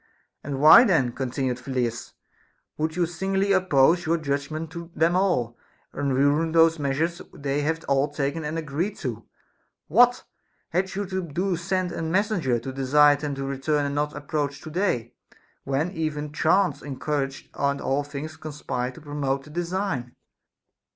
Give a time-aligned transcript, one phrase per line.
[0.43, 2.13] And why then, continued Phyllidas,
[2.75, 5.59] would you singly oppose your judgment to them all,
[5.93, 9.27] and ruin those measures they have all taken and agreed to
[9.57, 10.23] \ What
[10.69, 14.15] had you to do to send a messenger to desire them to return and not
[14.17, 15.13] approach to day,
[15.65, 20.15] when even chance encouraged and all things conspired to promote the design